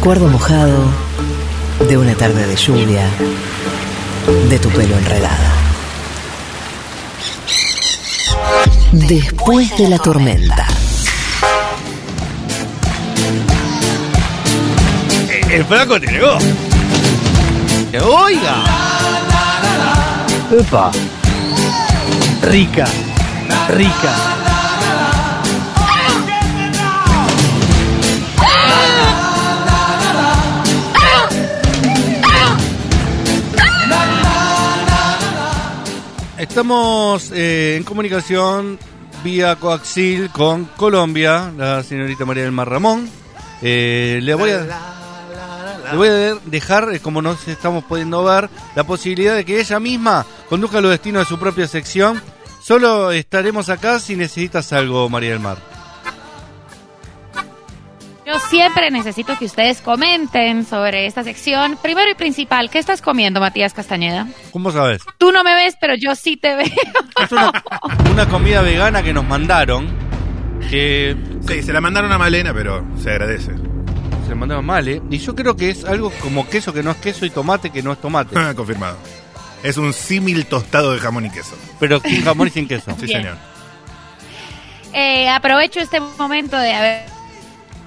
recuerdo 0.00 0.28
mojado 0.28 0.78
de 1.86 1.98
una 1.98 2.14
tarde 2.14 2.46
de 2.46 2.56
lluvia, 2.56 3.06
de 4.48 4.58
tu 4.58 4.70
pelo 4.70 4.96
enredado. 4.96 5.44
Después 8.92 9.76
de 9.76 9.88
la 9.90 9.98
tormenta. 9.98 10.66
El 15.50 15.66
flaco 15.66 16.00
te 16.00 16.06
negó. 16.06 16.38
Oiga. 18.02 18.64
Epa. 20.50 20.90
Rica. 22.40 22.86
Rica. 23.68 24.39
Estamos 36.50 37.30
eh, 37.30 37.76
en 37.76 37.84
comunicación 37.84 38.76
vía 39.22 39.54
coaxil 39.54 40.30
con 40.30 40.64
Colombia, 40.64 41.52
la 41.56 41.84
señorita 41.84 42.24
María 42.24 42.42
del 42.42 42.50
Mar 42.50 42.68
Ramón. 42.68 43.08
Eh, 43.62 44.18
le 44.20 44.34
voy 44.34 44.50
a 44.50 44.66
le 45.92 45.96
voy 45.96 46.08
a 46.08 46.34
dejar, 46.46 46.92
eh, 46.92 46.98
como 46.98 47.22
nos 47.22 47.46
estamos 47.46 47.84
pudiendo 47.84 48.24
ver, 48.24 48.50
la 48.74 48.82
posibilidad 48.82 49.36
de 49.36 49.44
que 49.44 49.60
ella 49.60 49.78
misma 49.78 50.26
conduzca 50.48 50.80
los 50.80 50.90
destinos 50.90 51.22
de 51.22 51.28
su 51.28 51.38
propia 51.38 51.68
sección. 51.68 52.20
Solo 52.60 53.12
estaremos 53.12 53.68
acá 53.68 54.00
si 54.00 54.16
necesitas 54.16 54.72
algo, 54.72 55.08
María 55.08 55.30
del 55.30 55.40
Mar. 55.40 55.69
Yo 58.32 58.38
siempre 58.48 58.90
necesito 58.90 59.36
que 59.38 59.44
ustedes 59.46 59.80
comenten 59.80 60.64
sobre 60.64 61.06
esta 61.06 61.24
sección. 61.24 61.76
Primero 61.82 62.10
y 62.10 62.14
principal, 62.14 62.70
¿qué 62.70 62.78
estás 62.78 63.02
comiendo, 63.02 63.40
Matías 63.40 63.74
Castañeda? 63.74 64.28
¿Cómo 64.52 64.70
sabes? 64.70 65.02
Tú 65.18 65.32
no 65.32 65.42
me 65.42 65.54
ves, 65.54 65.76
pero 65.80 65.94
yo 65.94 66.14
sí 66.14 66.36
te 66.36 66.54
veo. 66.54 66.66
Es 67.22 67.32
una, 67.32 67.50
una 68.10 68.28
comida 68.28 68.62
vegana 68.62 69.02
que 69.02 69.12
nos 69.12 69.24
mandaron. 69.24 69.88
Que 70.70 71.16
Sí, 71.48 71.62
se 71.62 71.72
la 71.72 71.80
mandaron 71.80 72.12
a 72.12 72.18
Malena, 72.18 72.52
pero 72.54 72.86
se 73.02 73.10
agradece. 73.10 73.52
se 74.24 74.28
la 74.30 74.34
mandaron 74.36 74.64
mal, 74.64 74.86
¿eh? 74.86 75.02
Y 75.10 75.18
yo 75.18 75.34
creo 75.34 75.56
que 75.56 75.70
es 75.70 75.84
algo 75.84 76.12
como 76.22 76.48
queso 76.48 76.72
que 76.72 76.82
no 76.82 76.90
es 76.92 76.98
queso 76.98 77.24
y 77.26 77.30
tomate 77.30 77.70
que 77.70 77.82
no 77.82 77.92
es 77.92 78.00
tomate. 78.00 78.36
Confirmado. 78.54 78.96
Es 79.62 79.76
un 79.76 79.92
símil 79.92 80.46
tostado 80.46 80.92
de 80.92 81.00
jamón 81.00 81.26
y 81.26 81.30
queso. 81.30 81.56
Pero 81.80 81.98
sin 82.00 82.22
jamón 82.22 82.46
y 82.48 82.50
sin 82.50 82.68
queso. 82.68 82.92
Sí, 83.00 83.06
Bien. 83.06 83.22
señor. 83.22 83.36
Eh, 84.92 85.28
aprovecho 85.28 85.80
este 85.80 86.00
momento 86.00 86.56
de 86.58 86.72
haber 86.72 87.04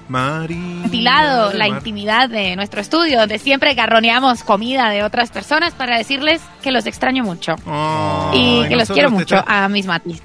ventilado 0.08 1.52
la 1.52 1.66
Mar. 1.68 1.78
intimidad 1.78 2.28
de 2.28 2.56
nuestro 2.56 2.80
estudio, 2.80 3.20
donde 3.20 3.38
siempre 3.38 3.74
garroneamos 3.74 4.42
comida 4.42 4.90
de 4.90 5.02
otras 5.02 5.30
personas, 5.30 5.72
para 5.74 5.96
decirles 5.98 6.40
que 6.62 6.70
los 6.70 6.86
extraño 6.86 7.24
mucho. 7.24 7.56
Oh, 7.66 8.30
y 8.34 8.66
que 8.68 8.76
los 8.76 8.88
quiero 8.90 9.10
mucho 9.10 9.42
a 9.46 9.68
mis 9.68 9.86
Matis. 9.86 10.22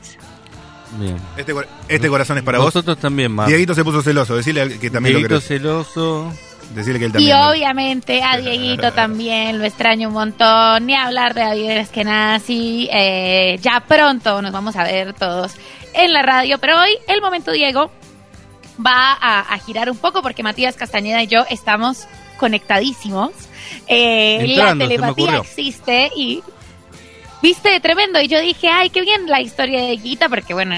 Bien. 0.97 1.17
Este, 1.37 1.53
este 1.87 2.09
corazón 2.09 2.37
es 2.39 2.43
para 2.43 2.57
vos. 2.57 2.67
Nosotros 2.67 2.97
también, 2.97 3.31
Mar. 3.31 3.47
Dieguito 3.47 3.75
se 3.75 3.83
puso 3.83 4.01
celoso. 4.01 4.35
Decirle 4.35 4.79
que 4.79 4.89
también 4.89 5.15
Dieguito 5.15 5.35
lo 5.35 5.39
querés. 5.41 5.47
celoso. 5.47 6.33
Decirle 6.73 6.99
que 6.99 7.05
él 7.05 7.11
Y 7.11 7.13
también. 7.13 7.37
lo- 7.39 7.49
obviamente 7.51 8.23
a 8.23 8.37
Dieguito 8.37 8.91
también 8.95 9.59
lo 9.59 9.65
extraño 9.65 10.07
un 10.07 10.15
montón. 10.15 10.87
Ni 10.87 10.95
hablar 10.95 11.35
de 11.35 11.41
David 11.41 11.69
Eskenazi. 11.71 12.89
Eh, 12.91 13.59
ya 13.61 13.83
pronto 13.87 14.41
nos 14.41 14.51
vamos 14.51 14.75
a 14.75 14.83
ver 14.83 15.13
todos 15.13 15.53
en 15.93 16.11
la 16.11 16.23
radio. 16.23 16.57
Pero 16.57 16.79
hoy 16.81 16.89
el 17.07 17.21
momento 17.21 17.51
Diego 17.51 17.91
va 18.85 19.13
a, 19.13 19.39
a 19.41 19.59
girar 19.59 19.89
un 19.89 19.97
poco 19.97 20.21
porque 20.21 20.43
Matías 20.43 20.75
Castañeda 20.75 21.21
y 21.23 21.27
yo 21.27 21.45
estamos 21.49 22.07
conectadísimos. 22.37 23.31
Eh, 23.87 24.37
Entrando, 24.41 24.85
la 24.85 24.89
telepatía 24.89 25.37
existe 25.37 26.09
y 26.15 26.41
viste 27.41 27.79
tremendo. 27.79 28.19
Y 28.19 28.27
yo 28.27 28.39
dije, 28.39 28.69
ay, 28.69 28.89
qué 28.89 29.01
bien 29.01 29.27
la 29.27 29.41
historia 29.41 29.81
de 29.83 29.95
Guita, 29.97 30.29
porque 30.29 30.53
bueno, 30.53 30.75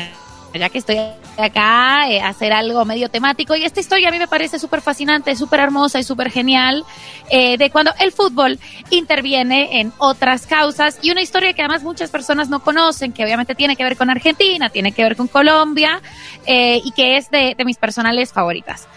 ya 0.54 0.70
que 0.70 0.80
estoy 0.80 0.98
acá, 1.38 2.10
eh, 2.10 2.22
hacer 2.22 2.54
algo 2.54 2.86
medio 2.86 3.10
temático. 3.10 3.56
Y 3.56 3.64
esta 3.64 3.80
historia 3.80 4.10
a 4.10 4.12
mí 4.12 4.20
me 4.20 4.28
parece 4.28 4.60
súper 4.60 4.82
fascinante, 4.82 5.36
súper 5.36 5.60
hermosa 5.60 6.00
y 6.00 6.04
súper 6.04 6.32
genial, 6.32 6.84
eh, 7.30 7.58
de 7.58 7.70
cuando 7.70 7.92
el 8.00 8.12
fútbol 8.12 8.60
interviene 8.90 9.80
en 9.80 9.94
otras 9.98 10.46
causas. 10.46 11.00
Y 11.02 11.12
una 11.12 11.22
historia 11.22 11.54
que 11.54 11.62
además 11.62 11.84
muchas 11.84 12.10
personas 12.10 12.50
no 12.50 12.62
conocen, 12.62 13.14
que 13.14 13.24
obviamente 13.24 13.56
tiene 13.56 13.76
que 13.76 13.84
ver 13.84 13.98
con 13.98 14.10
Argentina, 14.10 14.70
tiene 14.70 14.92
que 14.92 15.04
ver 15.04 15.16
con 15.16 15.28
Colombia, 15.28 16.02
eh, 16.46 16.82
y 16.84 16.92
que 16.92 17.18
es 17.18 17.30
de, 17.30 17.56
de 17.58 17.66
mis 17.66 17.78
personales 17.78 18.32
favoritas. 18.34 18.88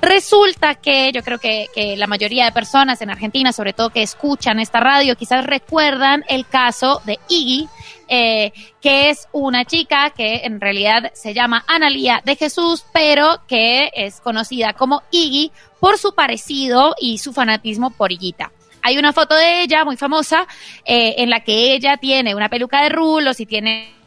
Resulta 0.00 0.76
que 0.76 1.10
yo 1.12 1.22
creo 1.22 1.38
que, 1.38 1.68
la 1.96 2.06
mayoría 2.06 2.44
de 2.44 2.52
personas 2.52 3.02
en 3.02 3.10
Argentina, 3.10 3.52
sobre 3.52 3.72
todo 3.72 3.90
que 3.90 4.02
escuchan 4.02 4.60
esta 4.60 4.80
radio, 4.80 5.16
quizás 5.16 5.44
recuerdan 5.44 6.24
el 6.28 6.46
caso 6.46 7.02
de 7.04 7.18
Iggy, 7.28 7.68
eh, 8.06 8.52
que 8.80 9.10
es 9.10 9.28
una 9.32 9.64
chica 9.64 10.10
que 10.10 10.42
en 10.44 10.60
realidad 10.60 11.10
se 11.14 11.34
llama 11.34 11.64
Analía 11.66 12.22
de 12.24 12.36
Jesús, 12.36 12.84
pero 12.92 13.42
que 13.48 13.90
es 13.92 14.20
conocida 14.20 14.72
como 14.72 15.02
Iggy 15.10 15.50
por 15.80 15.98
su 15.98 16.14
parecido 16.14 16.94
y 17.00 17.18
su 17.18 17.32
fanatismo 17.32 17.90
por 17.90 18.12
Higuita. 18.12 18.52
Hay 18.82 18.98
una 18.98 19.12
foto 19.12 19.34
de 19.34 19.62
ella 19.62 19.84
muy 19.84 19.96
famosa 19.96 20.46
eh, 20.84 21.16
en 21.18 21.28
la 21.28 21.40
que 21.40 21.74
ella 21.74 21.96
tiene 21.96 22.34
una 22.34 22.48
peluca 22.48 22.82
de 22.82 22.88
rulos 22.88 23.40
y 23.40 23.46
tiene 23.46 23.97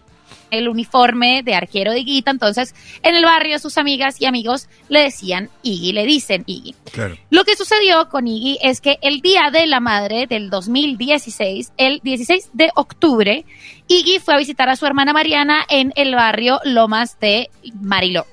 el 0.52 0.70
uniforme 0.70 1.42
de 1.44 1.56
arquero 1.56 1.92
de 1.92 2.02
Higuita, 2.02 2.32
entonces 2.32 2.76
en 3.04 3.16
el 3.16 3.26
barrio 3.26 3.58
sus 3.60 3.78
amigas 3.78 4.22
y 4.22 4.26
amigos 4.26 4.68
le 4.90 5.02
decían 5.02 5.50
Iggy, 5.64 5.94
le 5.94 6.06
dicen 6.06 6.44
Iggy. 6.46 6.76
Claro. 6.92 7.18
Lo 7.30 7.44
que 7.44 7.56
sucedió 7.56 8.10
con 8.10 8.28
Iggy 8.28 8.60
es 8.62 8.82
que 8.82 9.00
el 9.02 9.22
Día 9.22 9.50
de 9.52 9.66
la 9.66 9.80
Madre 9.80 10.28
del 10.28 10.50
2016, 10.50 11.74
el 11.78 12.00
16 12.04 12.52
de 12.54 12.70
octubre, 12.76 13.46
Iggy 13.88 14.20
fue 14.20 14.36
a 14.36 14.38
visitar 14.38 14.70
a 14.70 14.76
su 14.76 14.86
hermana 14.86 15.14
Mariana 15.14 15.66
en 15.70 15.92
el 15.96 16.16
barrio 16.16 16.60
Lomas 16.64 17.20
de 17.20 17.50
Mariló. 17.82 18.26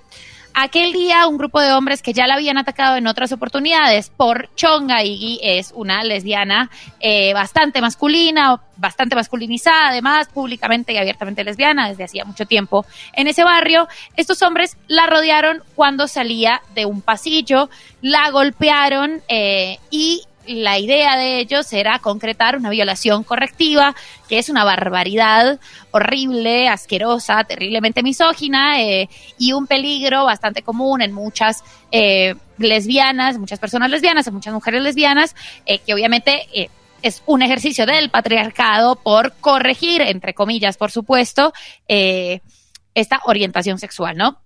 Aquel 0.60 0.92
día 0.92 1.28
un 1.28 1.38
grupo 1.38 1.60
de 1.60 1.72
hombres 1.72 2.02
que 2.02 2.12
ya 2.12 2.26
la 2.26 2.34
habían 2.34 2.58
atacado 2.58 2.96
en 2.96 3.06
otras 3.06 3.30
oportunidades 3.30 4.10
por 4.10 4.52
chonga, 4.56 5.04
Iggy 5.04 5.38
es 5.41 5.70
una 5.72 6.02
lesbiana 6.02 6.69
eh, 6.98 7.32
bastante 7.32 7.80
masculina, 7.80 8.60
bastante 8.76 9.14
masculinizada, 9.14 9.91
además 9.91 10.26
públicamente 10.26 10.92
y 10.92 10.96
abiertamente 10.96 11.44
lesbiana 11.44 11.88
desde 11.88 12.02
hacía 12.02 12.24
mucho 12.24 12.44
tiempo 12.44 12.84
en 13.12 13.28
ese 13.28 13.44
barrio. 13.44 13.86
Estos 14.16 14.42
hombres 14.42 14.76
la 14.88 15.06
rodearon 15.06 15.62
cuando 15.76 16.08
salía 16.08 16.60
de 16.75 16.86
un 16.86 17.02
pasillo, 17.02 17.70
la 18.02 18.28
golpearon 18.30 19.22
eh, 19.28 19.78
y 19.92 20.25
la 20.48 20.78
idea 20.78 21.16
de 21.16 21.41
ellos 21.41 21.72
era 21.72 21.98
concretar 21.98 22.56
una 22.56 22.70
violación 22.70 23.22
correctiva, 23.22 23.94
que 24.28 24.38
es 24.38 24.48
una 24.48 24.64
barbaridad 24.64 25.60
horrible, 25.91 26.69
asquerosa, 26.69 27.44
terriblemente 27.44 28.03
misógina 28.03 28.81
eh, 28.81 29.08
y 29.38 29.53
un 29.53 29.66
peligro 29.66 30.25
bastante 30.25 30.62
común 30.62 31.03
en 31.03 31.12
muchas 31.12 31.62
eh, 31.91 32.34
lesbianas, 32.58 33.38
muchas 33.38 33.58
personas 33.58 33.91
lesbianas, 33.91 34.26
en 34.26 34.34
muchas 34.34 34.53
mujeres 34.53 34.82
lesbianas, 34.82 35.34
eh, 35.64 35.78
que 35.78 35.94
obviamente 35.94 36.47
eh, 36.53 36.69
es 37.03 37.22
un 37.26 37.42
ejercicio 37.42 37.87
del 37.87 38.10
patriarcado 38.10 38.97
por 38.97 39.34
corregir, 39.41 40.03
entre 40.03 40.34
comillas, 40.34 40.76
por 40.76 40.91
supuesto, 40.91 41.53
esta 41.87 43.20
orientación 43.25 43.78
sexual, 43.78 44.16
¿no? 44.16 44.42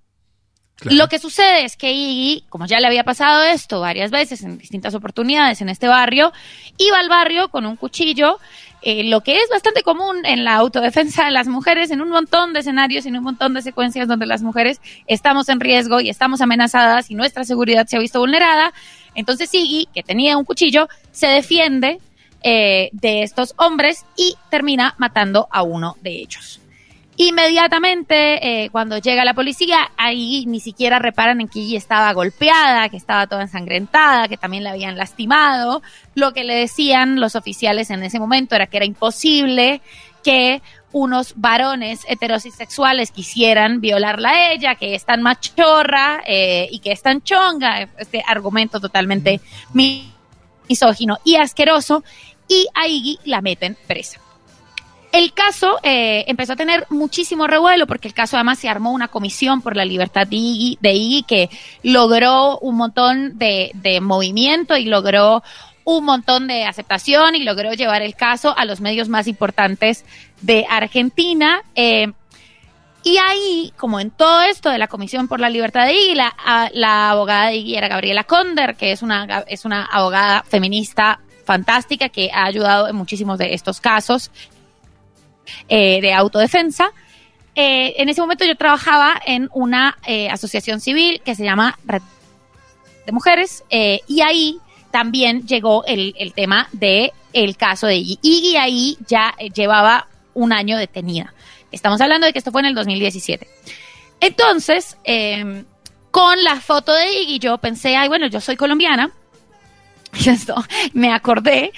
Lo 0.84 1.08
que 1.08 1.18
sucede 1.18 1.64
es 1.64 1.76
que 1.76 1.92
Iggy, 1.92 2.44
como 2.48 2.66
ya 2.66 2.80
le 2.80 2.86
había 2.86 3.04
pasado 3.04 3.44
esto 3.44 3.80
varias 3.80 4.10
veces 4.10 4.42
en 4.42 4.58
distintas 4.58 4.94
oportunidades 4.94 5.60
en 5.60 5.68
este 5.68 5.86
barrio, 5.86 6.32
iba 6.76 6.98
al 6.98 7.08
barrio 7.08 7.50
con 7.50 7.66
un 7.66 7.76
cuchillo, 7.76 8.38
eh, 8.82 9.04
lo 9.04 9.20
que 9.20 9.36
es 9.36 9.48
bastante 9.48 9.82
común 9.82 10.24
en 10.24 10.42
la 10.42 10.54
autodefensa 10.56 11.24
de 11.24 11.30
las 11.30 11.46
mujeres, 11.46 11.92
en 11.92 12.00
un 12.00 12.08
montón 12.08 12.52
de 12.52 12.60
escenarios 12.60 13.06
en 13.06 13.16
un 13.16 13.22
montón 13.22 13.54
de 13.54 13.62
secuencias 13.62 14.08
donde 14.08 14.26
las 14.26 14.42
mujeres 14.42 14.80
estamos 15.06 15.48
en 15.48 15.60
riesgo 15.60 16.00
y 16.00 16.10
estamos 16.10 16.40
amenazadas 16.40 17.10
y 17.10 17.14
nuestra 17.14 17.44
seguridad 17.44 17.86
se 17.86 17.96
ha 17.96 18.00
visto 18.00 18.18
vulnerada. 18.18 18.72
Entonces 19.14 19.54
Iggy, 19.54 19.86
que 19.94 20.02
tenía 20.02 20.36
un 20.36 20.44
cuchillo, 20.44 20.88
se 21.12 21.28
defiende 21.28 21.98
eh, 22.42 22.88
de 22.92 23.22
estos 23.22 23.54
hombres 23.56 24.04
y 24.16 24.34
termina 24.50 24.96
matando 24.98 25.46
a 25.52 25.62
uno 25.62 25.96
de 26.00 26.10
ellos. 26.10 26.61
Inmediatamente, 27.16 28.64
eh, 28.64 28.70
cuando 28.70 28.96
llega 28.98 29.24
la 29.24 29.34
policía, 29.34 29.90
ahí 29.96 30.44
ni 30.46 30.60
siquiera 30.60 30.98
reparan 30.98 31.40
en 31.40 31.48
que 31.48 31.60
ella 31.60 31.76
estaba 31.76 32.12
golpeada, 32.14 32.88
que 32.88 32.96
estaba 32.96 33.26
toda 33.26 33.42
ensangrentada, 33.42 34.28
que 34.28 34.36
también 34.38 34.64
la 34.64 34.70
habían 34.70 34.96
lastimado. 34.96 35.82
Lo 36.14 36.32
que 36.32 36.42
le 36.44 36.54
decían 36.54 37.20
los 37.20 37.36
oficiales 37.36 37.90
en 37.90 38.02
ese 38.02 38.18
momento 38.18 38.54
era 38.54 38.66
que 38.66 38.78
era 38.78 38.86
imposible 38.86 39.82
que 40.24 40.62
unos 40.92 41.34
varones 41.36 42.00
heterosexuales 42.08 43.10
quisieran 43.10 43.80
violarla 43.80 44.30
a 44.30 44.52
ella, 44.52 44.74
que 44.74 44.94
es 44.94 45.04
tan 45.04 45.22
machorra 45.22 46.22
eh, 46.26 46.68
y 46.70 46.78
que 46.78 46.92
es 46.92 47.02
tan 47.02 47.22
chonga. 47.22 47.88
Este 47.98 48.22
argumento 48.26 48.80
totalmente 48.80 49.40
mi- 49.74 50.12
misógino 50.68 51.18
y 51.24 51.36
asqueroso. 51.36 52.04
Y 52.48 52.66
a 52.74 52.88
Iggy 52.88 53.18
la 53.24 53.40
meten 53.42 53.76
presa. 53.86 54.18
El 55.12 55.34
caso 55.34 55.78
eh, 55.82 56.24
empezó 56.26 56.54
a 56.54 56.56
tener 56.56 56.86
muchísimo 56.88 57.46
revuelo 57.46 57.86
porque 57.86 58.08
el 58.08 58.14
caso 58.14 58.38
además 58.38 58.58
se 58.58 58.70
armó 58.70 58.92
una 58.92 59.08
comisión 59.08 59.60
por 59.60 59.76
la 59.76 59.84
libertad 59.84 60.26
de 60.26 60.36
Iggy, 60.36 60.78
de 60.80 61.24
que 61.28 61.50
logró 61.82 62.58
un 62.60 62.76
montón 62.76 63.38
de, 63.38 63.72
movimiento 64.00 64.74
y 64.78 64.86
logró 64.86 65.42
un 65.84 66.06
montón 66.06 66.46
de 66.46 66.64
aceptación 66.64 67.34
y 67.34 67.44
logró 67.44 67.74
llevar 67.74 68.00
el 68.00 68.14
caso 68.14 68.56
a 68.56 68.64
los 68.64 68.80
medios 68.80 69.10
más 69.10 69.26
importantes 69.26 70.06
de 70.40 70.64
Argentina. 70.70 71.62
Eh, 71.74 72.10
y 73.04 73.18
ahí, 73.18 73.74
como 73.76 74.00
en 74.00 74.10
todo 74.10 74.40
esto 74.42 74.70
de 74.70 74.78
la 74.78 74.88
Comisión 74.88 75.28
por 75.28 75.40
la 75.40 75.50
Libertad 75.50 75.86
de 75.86 75.92
Iggy, 75.92 76.14
la 76.14 77.10
abogada 77.10 77.48
de 77.48 77.56
Iggy 77.56 77.76
era 77.76 77.88
Gabriela 77.88 78.24
Conder, 78.24 78.76
que 78.76 78.92
es 78.92 79.02
una, 79.02 79.44
es 79.46 79.66
una 79.66 79.84
abogada 79.84 80.42
feminista 80.44 81.20
fantástica 81.44 82.08
que 82.08 82.30
ha 82.32 82.44
ayudado 82.44 82.88
en 82.88 82.96
muchísimos 82.96 83.38
de 83.38 83.52
estos 83.52 83.80
casos 83.80 84.30
eh, 85.68 86.00
de 86.00 86.12
autodefensa. 86.12 86.90
Eh, 87.54 87.94
en 87.98 88.08
ese 88.08 88.20
momento 88.20 88.44
yo 88.44 88.56
trabajaba 88.56 89.20
en 89.26 89.48
una 89.52 89.98
eh, 90.06 90.28
asociación 90.30 90.80
civil 90.80 91.20
que 91.24 91.34
se 91.34 91.44
llama 91.44 91.78
Red 91.84 92.02
de 93.04 93.12
Mujeres 93.12 93.64
y 93.68 94.20
ahí 94.20 94.58
también 94.92 95.44
llegó 95.46 95.84
el, 95.86 96.14
el 96.18 96.34
tema 96.34 96.68
de 96.70 97.12
el 97.32 97.56
caso 97.56 97.88
de 97.88 97.96
Iggy. 97.96 98.18
Iggy 98.22 98.56
ahí 98.56 98.96
ya 99.08 99.34
llevaba 99.54 100.06
un 100.34 100.52
año 100.52 100.78
detenida. 100.78 101.34
Estamos 101.72 102.00
hablando 102.00 102.26
de 102.26 102.32
que 102.32 102.38
esto 102.38 102.52
fue 102.52 102.60
en 102.60 102.68
el 102.68 102.74
2017. 102.74 103.48
Entonces, 104.20 104.96
eh, 105.04 105.64
con 106.10 106.44
la 106.44 106.60
foto 106.60 106.92
de 106.92 107.12
Iggy 107.22 107.38
yo 107.38 107.58
pensé, 107.58 107.96
ay, 107.96 108.08
bueno, 108.08 108.26
yo 108.28 108.40
soy 108.40 108.56
colombiana. 108.56 109.10
Esto 110.26 110.54
me 110.92 111.12
acordé 111.12 111.72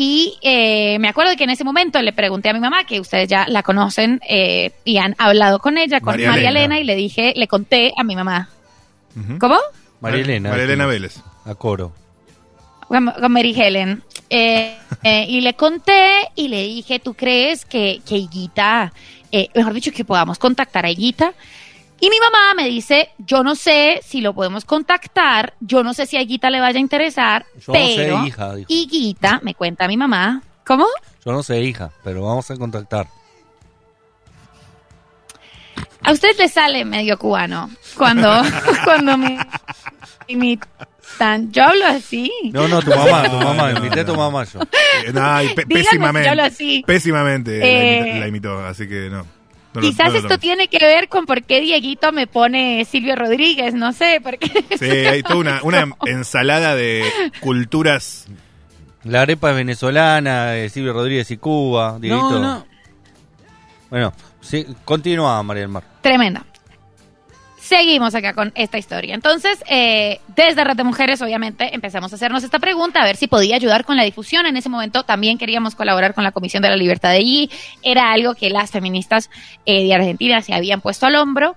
y 0.00 0.38
eh, 0.42 0.96
me 1.00 1.08
acuerdo 1.08 1.34
que 1.36 1.42
en 1.42 1.50
ese 1.50 1.64
momento 1.64 2.00
le 2.00 2.12
pregunté 2.12 2.48
a 2.48 2.52
mi 2.52 2.60
mamá, 2.60 2.84
que 2.84 3.00
ustedes 3.00 3.28
ya 3.28 3.48
la 3.48 3.64
conocen 3.64 4.20
eh, 4.28 4.70
y 4.84 4.98
han 4.98 5.16
hablado 5.18 5.58
con 5.58 5.76
ella, 5.76 5.98
con 5.98 6.12
María 6.12 6.30
María, 6.30 6.50
Elena. 6.50 6.76
Elena, 6.76 6.80
y 6.80 6.84
le 6.84 6.94
dije, 6.94 7.32
le 7.34 7.48
conté 7.48 7.92
a 7.96 8.04
mi 8.04 8.14
mamá. 8.14 8.48
¿Cómo? 9.40 9.56
María 10.00 10.20
Elena. 10.20 10.50
María 10.50 10.66
Elena. 10.66 10.86
Vélez. 10.86 11.20
A 11.44 11.56
coro. 11.56 11.92
Con, 12.86 13.10
con 13.10 13.32
Mary 13.32 13.52
Helen. 13.60 14.04
Eh, 14.30 14.78
eh, 15.02 15.26
y 15.28 15.40
le 15.40 15.54
conté 15.54 16.28
y 16.36 16.46
le 16.46 16.62
dije, 16.62 17.00
¿tú 17.00 17.14
crees 17.14 17.64
que, 17.64 18.00
que 18.06 18.18
Higuita, 18.18 18.92
eh, 19.32 19.48
mejor 19.56 19.72
dicho, 19.72 19.90
que 19.90 20.04
podamos 20.04 20.38
contactar 20.38 20.86
a 20.86 20.90
Higuita? 20.92 21.34
Y 22.00 22.10
mi 22.10 22.20
mamá 22.20 22.54
me 22.54 22.68
dice, 22.68 23.10
yo 23.18 23.42
no 23.42 23.54
sé 23.56 24.00
si 24.04 24.20
lo 24.20 24.32
podemos 24.32 24.64
contactar, 24.64 25.54
yo 25.60 25.82
no 25.82 25.94
sé 25.94 26.06
si 26.06 26.16
a 26.16 26.22
Higuita 26.22 26.48
le 26.50 26.60
vaya 26.60 26.78
a 26.78 26.80
interesar, 26.80 27.44
Yo 27.66 27.72
no 27.72 27.78
sé, 27.78 28.12
hija, 28.26 28.54
dijo. 28.54 28.66
Higuita, 28.68 29.40
me 29.42 29.54
cuenta 29.54 29.88
mi 29.88 29.96
mamá, 29.96 30.42
¿cómo? 30.64 30.86
Yo 31.24 31.32
no 31.32 31.42
sé, 31.42 31.60
hija, 31.60 31.90
pero 32.04 32.22
vamos 32.22 32.48
a 32.50 32.56
contactar. 32.56 33.08
A 36.04 36.12
usted 36.12 36.36
le 36.38 36.48
sale 36.48 36.84
medio 36.84 37.18
cubano 37.18 37.68
cuando, 37.96 38.30
cuando 38.84 39.18
me 39.18 39.36
imitan. 40.28 41.50
Yo 41.50 41.64
hablo 41.64 41.86
así. 41.86 42.30
No, 42.52 42.68
no, 42.68 42.80
tu 42.80 42.90
mamá, 42.90 43.24
tu 43.24 43.32
No, 43.38 43.44
mamá, 43.44 43.72
no, 43.72 43.78
invité 43.78 44.00
a 44.00 44.04
tu 44.06 44.12
no. 44.12 44.18
mamá 44.18 44.44
yo. 44.44 44.60
Eh, 45.04 45.12
no, 45.12 45.42
y 45.42 45.48
si 45.48 45.54
pésimamente. 45.54 46.26
yo 46.26 46.30
hablo 46.30 46.44
así. 46.44 46.84
Pésimamente 46.86 47.58
la 47.58 47.66
Eh, 47.66 48.00
imita- 48.00 48.18
la 48.20 48.28
imitó, 48.28 48.66
así 48.66 48.88
que 48.88 49.08
no. 49.10 49.26
Quizás 49.80 50.12
lo 50.12 50.18
esto 50.18 50.38
tiene 50.38 50.68
que 50.68 50.78
ver 50.78 51.08
con 51.08 51.26
por 51.26 51.42
qué 51.42 51.60
Dieguito 51.60 52.12
me 52.12 52.26
pone 52.26 52.84
Silvio 52.84 53.16
Rodríguez, 53.16 53.74
no 53.74 53.92
sé, 53.92 54.20
porque 54.22 54.48
Sí, 54.78 54.86
hay 54.86 55.22
toda 55.22 55.36
una, 55.36 55.60
una 55.62 55.88
ensalada 56.06 56.74
de 56.74 57.04
culturas. 57.40 58.26
La 59.04 59.22
arepa 59.22 59.50
es 59.50 59.56
venezolana, 59.56 60.56
eh, 60.56 60.68
Silvio 60.68 60.92
Rodríguez 60.92 61.30
y 61.30 61.36
Cuba. 61.36 61.98
Dieguito. 62.00 62.30
No, 62.30 62.40
no. 62.40 62.66
Bueno, 63.90 64.12
sí, 64.40 64.66
continúa, 64.84 65.42
María 65.42 65.62
del 65.62 65.70
Mar. 65.70 65.84
tremenda. 66.02 66.44
Seguimos 67.60 68.14
acá 68.14 68.34
con 68.34 68.52
esta 68.54 68.78
historia. 68.78 69.14
Entonces, 69.14 69.62
eh, 69.68 70.20
desde 70.36 70.62
Red 70.62 70.76
de 70.76 70.84
Mujeres, 70.84 71.20
obviamente, 71.22 71.74
empezamos 71.74 72.12
a 72.12 72.14
hacernos 72.14 72.44
esta 72.44 72.60
pregunta, 72.60 73.00
a 73.00 73.04
ver 73.04 73.16
si 73.16 73.26
podía 73.26 73.56
ayudar 73.56 73.84
con 73.84 73.96
la 73.96 74.04
difusión. 74.04 74.46
En 74.46 74.56
ese 74.56 74.68
momento 74.68 75.02
también 75.02 75.38
queríamos 75.38 75.74
colaborar 75.74 76.14
con 76.14 76.22
la 76.22 76.30
Comisión 76.30 76.62
de 76.62 76.68
la 76.68 76.76
Libertad 76.76 77.10
de 77.10 77.16
allí. 77.16 77.50
Era 77.82 78.12
algo 78.12 78.34
que 78.34 78.48
las 78.50 78.70
feministas 78.70 79.28
eh, 79.66 79.84
de 79.84 79.92
Argentina 79.94 80.40
se 80.40 80.54
habían 80.54 80.80
puesto 80.80 81.06
al 81.06 81.16
hombro. 81.16 81.56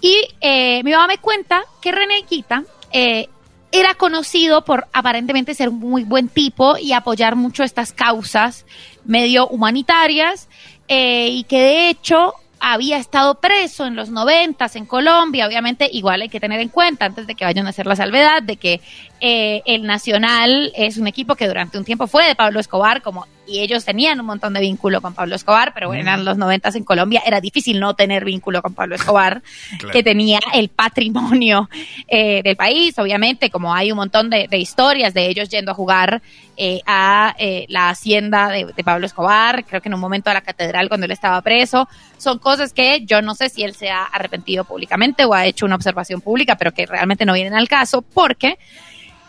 Y 0.00 0.16
eh, 0.40 0.82
mi 0.84 0.92
mamá 0.92 1.06
me 1.06 1.18
cuenta 1.18 1.62
que 1.82 1.92
René 1.92 2.22
Quita 2.26 2.64
eh, 2.92 3.28
era 3.72 3.94
conocido 3.94 4.64
por 4.64 4.86
aparentemente 4.94 5.54
ser 5.54 5.68
un 5.68 5.80
muy 5.80 6.04
buen 6.04 6.28
tipo 6.28 6.78
y 6.78 6.92
apoyar 6.92 7.36
mucho 7.36 7.62
estas 7.62 7.92
causas 7.92 8.64
medio 9.04 9.48
humanitarias 9.48 10.48
y 10.88 11.44
que 11.44 11.60
de 11.60 11.90
hecho 11.90 12.34
había 12.60 12.96
estado 12.98 13.36
preso 13.36 13.86
en 13.86 13.96
los 13.96 14.10
noventas 14.10 14.76
en 14.76 14.86
Colombia. 14.86 15.46
Obviamente, 15.46 15.88
igual 15.92 16.22
hay 16.22 16.28
que 16.28 16.40
tener 16.40 16.60
en 16.60 16.68
cuenta, 16.68 17.04
antes 17.04 17.26
de 17.26 17.34
que 17.34 17.44
vayan 17.44 17.66
a 17.66 17.70
hacer 17.70 17.86
la 17.86 17.96
salvedad, 17.96 18.42
de 18.42 18.56
que 18.56 18.80
eh, 19.20 19.62
el 19.66 19.84
Nacional 19.84 20.72
es 20.74 20.96
un 20.96 21.06
equipo 21.06 21.34
que 21.36 21.48
durante 21.48 21.78
un 21.78 21.84
tiempo 21.84 22.06
fue 22.06 22.26
de 22.26 22.34
Pablo 22.34 22.60
Escobar, 22.60 23.02
como 23.02 23.26
y 23.46 23.60
ellos 23.60 23.84
tenían 23.84 24.18
un 24.20 24.26
montón 24.26 24.52
de 24.54 24.60
vínculo 24.60 25.00
con 25.00 25.14
Pablo 25.14 25.34
Escobar, 25.36 25.72
pero 25.74 25.88
bueno, 25.88 26.12
en 26.12 26.24
los 26.24 26.36
noventas 26.36 26.74
en 26.74 26.84
Colombia 26.84 27.22
era 27.24 27.40
difícil 27.40 27.80
no 27.80 27.94
tener 27.94 28.24
vínculo 28.24 28.62
con 28.62 28.74
Pablo 28.74 28.94
Escobar, 28.96 29.42
Claro. 29.78 29.92
que 29.92 30.02
tenía 30.02 30.38
el 30.54 30.68
patrimonio 30.68 31.68
eh, 32.08 32.42
del 32.42 32.56
país, 32.56 32.98
obviamente, 32.98 33.50
como 33.50 33.74
hay 33.74 33.90
un 33.92 33.96
montón 33.96 34.30
de, 34.30 34.48
de 34.48 34.58
historias 34.58 35.14
de 35.14 35.26
ellos 35.28 35.48
yendo 35.48 35.72
a 35.72 35.74
jugar 35.74 36.22
eh, 36.56 36.80
a 36.86 37.34
eh, 37.38 37.66
la 37.68 37.90
hacienda 37.90 38.48
de, 38.48 38.64
de 38.64 38.84
Pablo 38.84 39.06
Escobar, 39.06 39.64
creo 39.64 39.80
que 39.80 39.88
en 39.88 39.94
un 39.94 40.00
momento 40.00 40.30
a 40.30 40.34
la 40.34 40.40
catedral 40.40 40.88
cuando 40.88 41.04
él 41.04 41.12
estaba 41.12 41.40
preso, 41.42 41.88
son 42.16 42.38
cosas 42.38 42.72
que 42.72 43.04
yo 43.04 43.20
no 43.22 43.34
sé 43.34 43.48
si 43.48 43.62
él 43.62 43.74
se 43.74 43.90
ha 43.90 44.04
arrepentido 44.04 44.64
públicamente 44.64 45.24
o 45.24 45.34
ha 45.34 45.44
hecho 45.46 45.66
una 45.66 45.74
observación 45.76 46.20
pública, 46.20 46.56
pero 46.56 46.72
que 46.72 46.86
realmente 46.86 47.26
no 47.26 47.34
vienen 47.34 47.54
al 47.54 47.68
caso, 47.68 48.02
porque 48.02 48.58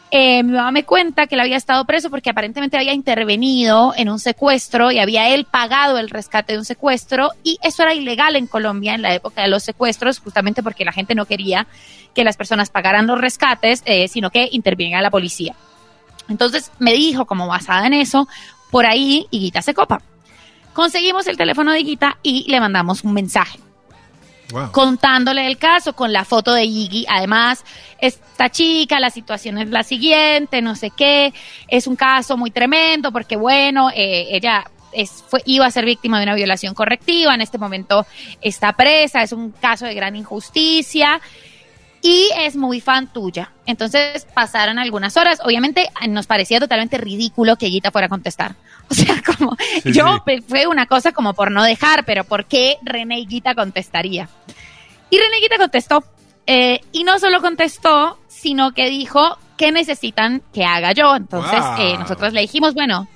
eh, 0.10 0.42
mi 0.44 0.54
mamá 0.54 0.72
me 0.72 0.86
cuenta 0.86 1.28
que 1.28 1.36
él 1.36 1.42
había 1.42 1.58
estado 1.58 1.84
preso 1.86 2.10
porque 2.10 2.30
aparentemente 2.30 2.78
había 2.78 2.94
intervenido 2.94 3.94
en 3.98 4.10
un 4.10 4.20
secuestro 4.20 4.90
y 4.92 5.00
había 5.00 5.30
él 5.30 5.44
pagado 5.44 5.98
el 5.98 6.10
rescate 6.10 6.54
de 6.54 6.60
un 6.60 6.66
secuestro 6.66 7.32
y 7.44 7.58
eso 7.62 7.84
era 7.84 7.94
ilegal 7.94 8.38
en 8.38 8.48
Colombia 8.48 8.96
en 8.96 9.02
la 9.02 9.14
época 9.14 9.42
de 9.42 9.50
los 9.50 9.64
secuestros 9.64 10.20
justamente 10.20 10.64
porque 10.64 10.86
la 10.86 10.94
gente 10.94 11.14
no 11.14 11.26
quería 11.26 11.68
que 12.16 12.24
las 12.24 12.38
personas 12.38 12.70
pagaran 12.70 13.06
los 13.06 13.20
rescates 13.20 13.84
eh, 13.86 14.08
sino 14.08 14.30
que 14.30 14.48
interviniera 14.52 15.02
la 15.02 15.12
policía. 15.12 15.56
Entonces 16.30 16.72
me 16.80 16.94
dijo 16.94 17.26
como 17.26 17.48
basada 17.48 17.86
en 17.86 17.94
eso, 17.94 18.30
por 18.72 18.86
ahí 18.86 19.28
Higuita 19.30 19.62
se 19.62 19.74
copa. 19.74 20.02
Conseguimos 20.74 21.28
el 21.28 21.36
teléfono 21.36 21.74
de 21.74 21.82
Higuita 21.82 22.18
y 22.24 22.50
le 22.50 22.62
mandamos 22.62 23.04
un 23.04 23.14
mensaje 23.14 23.60
Contándole 24.72 25.46
el 25.48 25.58
caso 25.58 25.94
con 25.94 26.14
la 26.14 26.24
foto 26.24 26.54
de 26.54 26.64
Iggy. 26.64 27.06
Además, 27.10 27.64
esta 28.00 28.50
chica, 28.50 29.00
la 29.00 29.10
situación 29.10 29.58
es 29.58 29.70
la 29.70 29.84
siguiente, 29.84 30.62
no 30.62 30.76
sé 30.76 30.92
qué, 30.96 31.34
es 31.68 31.88
un 31.88 31.96
caso 31.96 32.38
muy 32.38 32.52
tremendo 32.52 33.12
porque, 33.12 33.36
bueno, 33.36 33.90
eh, 33.94 34.28
ella 34.32 34.64
es, 34.94 35.24
fue, 35.28 35.42
iba 35.46 35.66
a 35.66 35.72
ser 35.72 35.86
víctima 35.86 36.18
de 36.18 36.24
una 36.24 36.36
violación 36.36 36.74
correctiva, 36.74 37.34
en 37.36 37.42
este 37.42 37.58
momento 37.58 38.06
está 38.42 38.74
presa, 38.74 39.22
es 39.22 39.34
un 39.34 39.52
caso 39.52 39.86
de 39.86 39.94
gran 39.94 40.16
injusticia 40.16 41.20
y 42.10 42.30
es 42.38 42.56
muy 42.56 42.80
fan 42.80 43.08
tuya. 43.08 43.52
Entonces 43.66 44.26
pasaron 44.34 44.80
algunas 44.80 45.18
horas. 45.18 45.40
Obviamente 45.44 45.90
nos 46.08 46.26
parecía 46.26 46.60
totalmente 46.60 46.98
ridículo 46.98 47.58
que 47.58 47.68
Guita 47.68 47.92
fuera 47.92 48.06
a 48.08 48.10
contestar. 48.10 48.56
O 48.90 48.94
sea, 48.94 49.22
como 49.22 49.58
Sí, 49.84 49.92
yo 49.92 50.24
sí. 50.26 50.40
fue 50.48 50.66
una 50.66 50.86
cosa 50.86 51.12
como 51.12 51.34
por 51.34 51.52
no 51.52 51.62
dejar, 51.64 52.06
pero 52.06 52.24
¿por 52.24 52.46
qué 52.46 52.78
René 52.82 53.18
Guita 53.26 53.54
contestaría? 53.54 54.30
Y 55.10 55.18
René 55.18 55.42
Guita 55.42 55.58
contestó. 55.58 56.02
Eh, 56.46 56.80
y 56.94 57.04
no 57.04 57.20
solo 57.20 57.42
contestó, 57.42 58.18
sino 58.30 58.72
que 58.72 58.90
dijo, 58.90 59.38
¿qué 59.58 59.74
necesitan 59.74 60.42
que 60.54 60.64
haga 60.64 60.94
yo? 60.94 61.14
Entonces 61.18 61.60
Wow. 61.60 61.76
eh, 61.80 61.98
nosotros 62.00 62.32
le 62.32 62.40
dijimos, 62.40 62.74
bueno, 62.74 63.10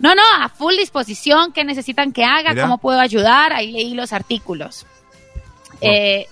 no, 0.00 0.16
no, 0.16 0.22
a 0.40 0.48
full 0.48 0.74
disposición, 0.76 1.52
¿qué 1.52 1.62
necesitan 1.62 2.12
que 2.12 2.24
haga? 2.24 2.50
Mira. 2.50 2.62
¿Cómo 2.64 2.78
puedo 2.78 2.98
ayudar? 2.98 3.52
Ahí 3.52 3.70
leí 3.70 3.94
los 3.94 4.12
artículos. 4.12 4.84
Eh, 5.80 6.26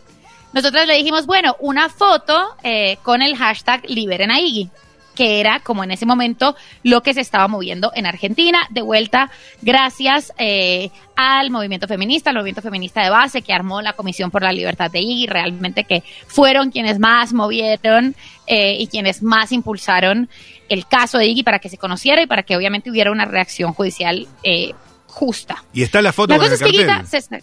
nosotros 0.56 0.86
le 0.86 0.94
dijimos, 0.96 1.26
bueno, 1.26 1.54
una 1.60 1.88
foto 1.88 2.56
eh, 2.64 2.96
con 3.04 3.22
el 3.22 3.36
hashtag 3.36 3.88
Liberen 3.88 4.30
a 4.32 4.40
Iggy, 4.40 4.68
que 5.14 5.40
era 5.40 5.60
como 5.60 5.82
en 5.84 5.90
ese 5.92 6.04
momento 6.04 6.56
lo 6.82 7.02
que 7.02 7.14
se 7.14 7.20
estaba 7.22 7.48
moviendo 7.48 7.90
en 7.94 8.04
Argentina, 8.06 8.66
de 8.70 8.82
vuelta 8.82 9.30
gracias 9.62 10.32
eh, 10.36 10.90
al 11.14 11.50
movimiento 11.50 11.86
feminista, 11.88 12.30
al 12.30 12.36
movimiento 12.36 12.60
feminista 12.60 13.02
de 13.02 13.08
base 13.10 13.40
que 13.42 13.52
armó 13.54 13.80
la 13.80 13.94
Comisión 13.94 14.30
por 14.30 14.42
la 14.42 14.52
Libertad 14.52 14.90
de 14.90 15.00
Iggy, 15.00 15.26
realmente 15.26 15.84
que 15.84 16.02
fueron 16.26 16.70
quienes 16.70 16.98
más 16.98 17.32
movieron 17.32 18.14
eh, 18.46 18.76
y 18.78 18.88
quienes 18.88 19.22
más 19.22 19.52
impulsaron 19.52 20.28
el 20.68 20.86
caso 20.86 21.16
de 21.16 21.26
Iggy 21.28 21.44
para 21.44 21.60
que 21.60 21.68
se 21.70 21.78
conociera 21.78 22.20
y 22.22 22.26
para 22.26 22.42
que 22.42 22.54
obviamente 22.56 22.90
hubiera 22.90 23.10
una 23.10 23.24
reacción 23.24 23.72
judicial 23.72 24.26
eh, 24.42 24.74
justa. 25.06 25.64
Y 25.72 25.82
está 25.82 26.02
la 26.02 26.12
foto 26.12 26.34
La 26.34 26.38
con 26.40 26.48
cosa 26.50 26.62
el 26.64 26.70
es 26.70 26.72
que 26.78 26.84
cartel. 26.84 27.04
Guita 27.04 27.10
se- 27.38 27.42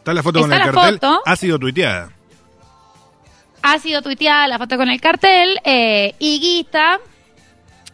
Está 0.00 0.14
la 0.14 0.22
foto 0.24 0.40
con 0.40 0.50
está 0.52 0.64
el 0.64 0.66
la 0.74 0.80
cartel. 0.80 0.94
foto. 0.98 1.22
Ha 1.24 1.36
sido 1.36 1.58
tuiteada. 1.58 2.10
Ha 3.62 3.78
sido 3.78 4.02
tuiteada 4.02 4.48
la 4.48 4.58
foto 4.58 4.76
con 4.76 4.88
el 4.90 5.00
cartel 5.00 5.58
eh, 5.64 6.14
y 6.18 6.40
Guita 6.40 6.98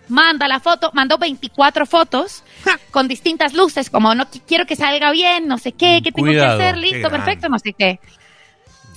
manda 0.09 0.47
la 0.47 0.61
foto, 0.61 0.91
mandó 0.95 1.19
24 1.19 1.85
fotos 1.87 2.45
con 2.93 3.09
distintas 3.09 3.55
luces, 3.55 3.91
como 3.91 4.15
no 4.15 4.25
qui- 4.27 4.43
quiero 4.47 4.65
que 4.67 4.77
salga 4.77 5.11
bien, 5.11 5.49
no 5.49 5.59
sé 5.59 5.73
qué, 5.73 6.01
qué 6.03 6.13
tengo 6.13 6.29
Cuidado, 6.29 6.59
que 6.59 6.65
hacer, 6.65 6.77
listo, 6.79 7.11
perfecto, 7.11 7.49
no 7.49 7.59
sé 7.59 7.73
qué. 7.73 7.99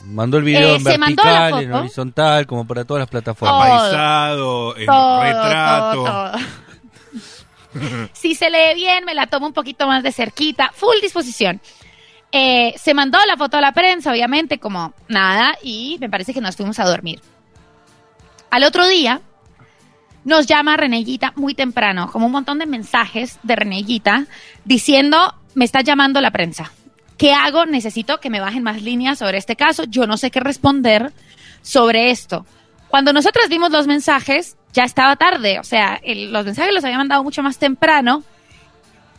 Mandó 0.05 0.37
el 0.37 0.43
video 0.43 0.73
Eh, 0.73 0.75
en 0.77 0.83
vertical, 0.83 1.63
en 1.63 1.73
horizontal, 1.73 2.45
como 2.47 2.65
para 2.65 2.85
todas 2.85 3.01
las 3.01 3.09
plataformas. 3.09 3.67
Todo. 3.67 3.79
Paisado, 3.79 4.77
en 4.77 4.85
Todo, 4.85 5.21
retrato. 5.23 6.03
todo, 6.03 6.31
todo. 6.31 8.09
si 8.13 8.35
se 8.35 8.49
lee 8.49 8.75
bien, 8.75 9.05
me 9.05 9.13
la 9.13 9.27
tomo 9.27 9.47
un 9.47 9.53
poquito 9.53 9.87
más 9.87 10.01
de 10.03 10.11
cerquita, 10.11 10.71
full 10.73 10.95
disposición. 11.01 11.61
Eh, 12.31 12.73
se 12.77 12.93
mandó 12.93 13.17
la 13.25 13.37
foto 13.37 13.57
a 13.57 13.61
la 13.61 13.71
prensa, 13.71 14.11
obviamente, 14.11 14.59
como 14.59 14.93
nada, 15.07 15.57
y 15.63 15.97
me 15.99 16.09
parece 16.09 16.33
que 16.33 16.41
nos 16.41 16.55
fuimos 16.55 16.79
a 16.79 16.85
dormir. 16.85 17.21
Al 18.51 18.63
otro 18.63 18.87
día, 18.87 19.21
nos 20.23 20.45
llama 20.45 20.77
Reneguita 20.77 21.33
muy 21.35 21.55
temprano, 21.55 22.09
como 22.11 22.27
un 22.27 22.31
montón 22.31 22.59
de 22.59 22.65
mensajes 22.65 23.39
de 23.43 23.55
Reneguita 23.55 24.25
diciendo, 24.65 25.35
me 25.55 25.65
está 25.65 25.81
llamando 25.81 26.21
la 26.21 26.31
prensa. 26.31 26.71
¿Qué 27.17 27.33
hago? 27.33 27.65
Necesito 27.65 28.19
que 28.19 28.29
me 28.29 28.39
bajen 28.39 28.63
más 28.63 28.81
líneas 28.81 29.19
sobre 29.19 29.37
este 29.37 29.55
caso. 29.55 29.83
Yo 29.83 30.07
no 30.07 30.15
sé 30.15 30.31
qué 30.31 30.39
responder 30.39 31.11
sobre 31.61 32.11
esto. 32.11 32.45
Cuando 32.87 33.11
nosotras 33.11 33.49
vimos 33.49 33.71
los 33.71 33.87
mensajes, 33.87 34.55
ya 34.71 34.83
estaba 34.83 35.17
tarde. 35.17 35.59
O 35.59 35.63
sea, 35.63 35.99
los 36.05 36.45
mensajes 36.45 36.73
los 36.73 36.83
había 36.83 36.97
mandado 36.97 37.23
mucho 37.23 37.43
más 37.43 37.57
temprano. 37.57 38.23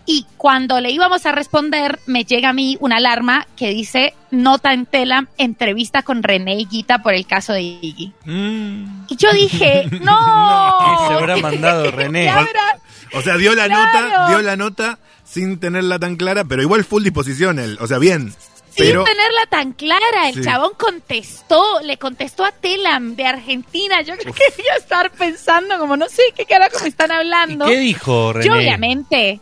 Y 0.06 0.26
cuando 0.36 0.80
le 0.80 0.90
íbamos 0.90 1.24
a 1.26 1.32
responder, 1.32 2.00
me 2.06 2.24
llega 2.24 2.48
a 2.48 2.52
mí 2.52 2.76
una 2.80 2.96
alarma 2.96 3.46
que 3.56 3.68
dice 3.70 4.14
nota 4.30 4.72
en 4.72 4.86
tela, 4.86 5.26
entrevista 5.38 6.02
con 6.02 6.22
René 6.22 6.56
Higuita 6.56 7.02
por 7.02 7.14
el 7.14 7.26
caso 7.26 7.52
de 7.52 7.62
Iggy. 7.62 8.12
Mm. 8.24 9.04
Y 9.08 9.16
yo 9.16 9.32
dije, 9.32 9.84
no. 10.00 10.76
¿Qué 10.80 11.06
se 11.08 11.14
habrá 11.14 11.36
mandado 11.42 11.90
René? 11.90 12.30
O 13.12 13.22
sea, 13.22 13.36
dio 13.36 13.54
la 13.54 13.66
Claro. 13.66 13.84
nota, 14.08 14.28
dio 14.28 14.42
la 14.42 14.56
nota 14.56 14.98
sin 15.24 15.60
tenerla 15.60 15.98
tan 15.98 16.16
clara, 16.16 16.44
pero 16.44 16.62
igual 16.62 16.84
full 16.84 17.02
disposición 17.04 17.58
él. 17.58 17.78
O 17.80 17.86
sea, 17.86 17.98
bien. 17.98 18.32
Pero 18.76 19.04
Sin 19.04 19.14
tenerla 19.16 19.46
tan 19.50 19.72
clara, 19.72 20.28
el 20.28 20.34
Sí. 20.36 20.42
chabón 20.42 20.70
contestó, 20.78 21.80
le 21.82 21.96
contestó 21.98 22.44
a 22.44 22.52
Telam 22.52 23.16
de 23.16 23.26
Argentina. 23.26 24.00
Yo 24.02 24.16
creo 24.16 24.32
que 24.32 24.42
estar 24.78 25.10
pensando 25.10 25.76
como 25.78 25.96
no 25.96 26.08
sé 26.08 26.22
qué 26.36 26.46
carajo 26.46 26.78
me 26.82 26.88
están 26.88 27.10
¿Y 27.10 27.14
hablando. 27.14 27.66
qué 27.66 27.78
dijo 27.78 28.32
René? 28.32 28.46
Yo 28.46 28.54
obviamente, 28.54 29.40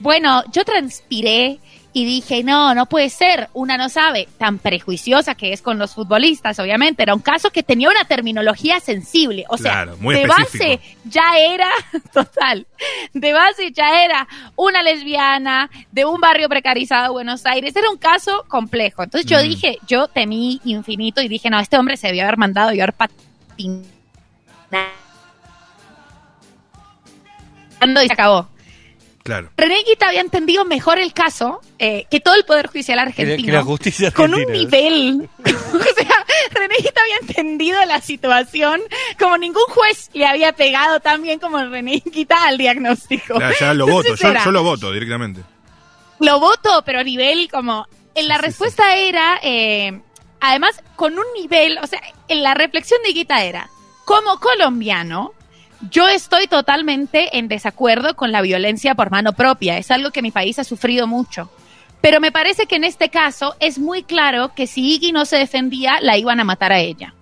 bueno, 0.00 0.42
yo 0.52 0.64
transpiré 0.64 1.58
y 1.92 2.04
dije, 2.04 2.44
no, 2.44 2.74
no 2.74 2.84
puede 2.84 3.08
ser, 3.08 3.48
una 3.54 3.78
no 3.78 3.88
sabe, 3.88 4.28
tan 4.36 4.58
prejuiciosa 4.58 5.34
que 5.34 5.54
es 5.54 5.62
con 5.62 5.78
los 5.78 5.94
futbolistas, 5.94 6.58
obviamente, 6.58 7.02
era 7.02 7.14
un 7.14 7.22
caso 7.22 7.48
que 7.50 7.62
tenía 7.62 7.88
una 7.88 8.04
terminología 8.04 8.80
sensible, 8.80 9.46
o 9.48 9.56
sea, 9.56 9.86
muy 9.98 10.14
de 10.14 10.24
específico. 10.24 10.64
base 10.64 10.80
ya 11.04 11.38
era, 11.38 11.70
total, 12.12 12.66
de 13.14 13.32
base 13.32 13.72
ya 13.72 14.04
era 14.04 14.28
una 14.56 14.82
lesbiana 14.82 15.70
de 15.90 16.04
un 16.04 16.20
barrio 16.20 16.50
precarizado 16.50 17.04
de 17.04 17.10
Buenos 17.12 17.46
Aires, 17.46 17.74
era 17.74 17.88
un 17.88 17.96
caso 17.96 18.44
complejo, 18.46 19.02
entonces 19.02 19.30
yo 19.30 19.38
Mm. 19.38 19.48
dije, 19.48 19.78
yo 19.86 20.06
temí 20.08 20.60
infinito 20.66 21.22
y 21.22 21.28
dije, 21.28 21.48
no, 21.48 21.58
este 21.58 21.78
hombre 21.78 21.96
se 21.96 22.08
debió 22.08 22.24
haber 22.24 22.36
mandado 22.36 22.74
y 22.74 22.80
haber 22.80 22.92
patinado 22.92 23.82
y 28.02 28.06
se 28.06 28.12
acabó. 28.12 28.48
Claro. 29.26 29.50
René 29.56 29.76
Guita 29.86 30.08
había 30.08 30.20
entendido 30.20 30.64
mejor 30.64 30.98
el 30.98 31.12
caso 31.12 31.60
eh, 31.78 32.06
que 32.10 32.20
todo 32.20 32.34
el 32.34 32.44
Poder 32.44 32.68
Judicial 32.68 32.98
argentino. 32.98 33.44
que 33.44 33.52
la 33.52 33.62
justicia 33.62 34.10
con 34.10 34.32
un 34.34 34.44
nivel. 34.52 35.28
o 35.44 35.94
sea, 35.94 36.24
René 36.52 36.76
Guita 36.78 37.00
había 37.02 37.16
entendido 37.20 37.84
la 37.84 38.00
situación 38.00 38.80
como 39.18 39.36
ningún 39.38 39.64
juez 39.68 40.10
le 40.14 40.26
había 40.26 40.52
pegado 40.52 41.00
tan 41.00 41.22
bien 41.22 41.38
como 41.38 41.58
René 41.64 42.02
Guita 42.04 42.44
al 42.46 42.56
diagnóstico. 42.58 43.38
Ya, 43.38 43.52
ya 43.58 43.74
lo 43.74 43.86
voto, 43.86 44.14
yo, 44.14 44.50
lo 44.50 44.62
voto 44.62 44.92
directamente. 44.92 45.42
lo 46.20 46.40
voto, 46.40 46.82
pero 46.86 47.00
a 47.00 47.04
nivel 47.04 47.48
como... 47.50 47.86
En 48.14 48.28
la 48.28 48.36
Sí, 48.36 48.40
sí, 48.40 48.46
respuesta 48.46 48.96
era, 48.96 49.38
eh, 49.42 50.00
además, 50.40 50.82
con 50.96 51.18
un 51.18 51.24
nivel, 51.38 51.78
o 51.82 51.86
sea, 51.86 52.00
en 52.28 52.42
la 52.42 52.54
reflexión 52.54 52.98
de 53.04 53.12
Guita 53.12 53.44
era, 53.44 53.68
como 54.06 54.40
colombiano, 54.40 55.34
yo 55.90 56.08
estoy 56.08 56.46
totalmente 56.46 57.38
en 57.38 57.48
desacuerdo 57.48 58.14
con 58.14 58.32
la 58.32 58.42
violencia 58.42 58.94
por 58.94 59.10
mano 59.10 59.32
propia. 59.32 59.78
Es 59.78 59.90
algo 59.90 60.10
que 60.10 60.22
mi 60.22 60.30
país 60.30 60.58
ha 60.58 60.64
sufrido 60.64 61.06
mucho. 61.06 61.50
Pero 62.00 62.20
me 62.20 62.30
parece 62.30 62.66
que 62.66 62.76
en 62.76 62.84
este 62.84 63.08
caso 63.08 63.56
es 63.58 63.78
muy 63.78 64.02
claro 64.02 64.52
que 64.54 64.66
si 64.66 64.94
Iggy 64.94 65.12
no 65.12 65.24
se 65.24 65.36
defendía, 65.36 65.98
la 66.00 66.16
iban 66.16 66.38
a 66.38 66.44
matar 66.44 66.72
a 66.72 66.78
ella. 66.78 67.14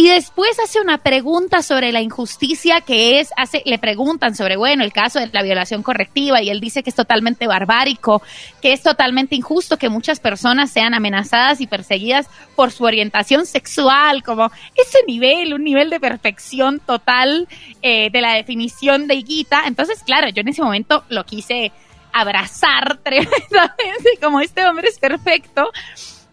Y 0.00 0.06
después 0.06 0.56
hace 0.60 0.80
una 0.80 0.98
pregunta 0.98 1.60
sobre 1.60 1.90
la 1.90 2.00
injusticia 2.00 2.82
que 2.82 3.18
es, 3.18 3.30
hace, 3.36 3.62
le 3.66 3.80
preguntan 3.80 4.36
sobre, 4.36 4.56
bueno, 4.56 4.84
el 4.84 4.92
caso 4.92 5.18
de 5.18 5.28
la 5.32 5.42
violación 5.42 5.82
correctiva 5.82 6.40
y 6.40 6.50
él 6.50 6.60
dice 6.60 6.84
que 6.84 6.90
es 6.90 6.94
totalmente 6.94 7.48
barbárico, 7.48 8.22
que 8.62 8.72
es 8.72 8.84
totalmente 8.84 9.34
injusto 9.34 9.76
que 9.76 9.88
muchas 9.88 10.20
personas 10.20 10.70
sean 10.70 10.94
amenazadas 10.94 11.60
y 11.60 11.66
perseguidas 11.66 12.28
por 12.54 12.70
su 12.70 12.84
orientación 12.84 13.44
sexual, 13.44 14.22
como 14.22 14.52
ese 14.76 14.98
nivel, 15.08 15.52
un 15.52 15.64
nivel 15.64 15.90
de 15.90 15.98
perfección 15.98 16.78
total 16.78 17.48
eh, 17.82 18.08
de 18.12 18.20
la 18.20 18.34
definición 18.34 19.08
de 19.08 19.16
Higuita. 19.16 19.64
Entonces, 19.66 20.04
claro, 20.04 20.28
yo 20.28 20.42
en 20.42 20.48
ese 20.48 20.62
momento 20.62 21.02
lo 21.08 21.24
quise 21.24 21.72
abrazar 22.12 22.98
tremendamente, 23.02 24.10
como 24.22 24.40
este 24.40 24.64
hombre 24.64 24.90
es 24.90 24.98
perfecto. 25.00 25.72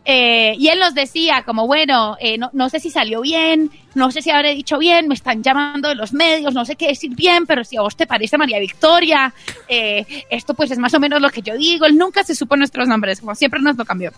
Eh, 0.05 0.55
y 0.59 0.67
él 0.67 0.79
nos 0.79 0.93
decía 0.93 1.43
como, 1.43 1.65
bueno, 1.65 2.15
eh, 2.19 2.37
no, 2.37 2.51
no 2.53 2.69
sé 2.69 2.79
si 2.79 2.91
salió 2.91 3.21
bien, 3.21 3.71
no 3.95 4.11
sé 4.11 4.21
si 4.21 4.29
habré 4.29 4.53
dicho 4.53 4.77
bien, 4.77 5.07
me 5.07 5.15
están 5.15 5.41
llamando 5.41 5.89
de 5.89 5.95
los 5.95 6.13
medios, 6.13 6.53
no 6.53 6.63
sé 6.63 6.75
qué 6.75 6.87
decir 6.87 7.15
bien, 7.15 7.47
pero 7.47 7.63
si 7.63 7.75
a 7.77 7.81
vos 7.81 7.95
te 7.95 8.05
parece 8.05 8.37
María 8.37 8.59
Victoria, 8.59 9.33
eh, 9.67 10.05
esto 10.29 10.53
pues 10.53 10.69
es 10.69 10.77
más 10.77 10.93
o 10.93 10.99
menos 10.99 11.21
lo 11.21 11.29
que 11.29 11.41
yo 11.41 11.57
digo. 11.57 11.85
Él 11.85 11.97
nunca 11.97 12.23
se 12.23 12.35
supo 12.35 12.55
nuestros 12.55 12.87
nombres, 12.87 13.19
como 13.19 13.33
siempre 13.33 13.59
nos 13.61 13.77
lo 13.77 13.85
cambió. 13.85 14.11